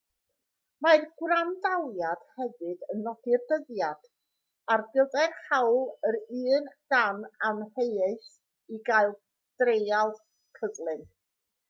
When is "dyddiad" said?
3.51-4.07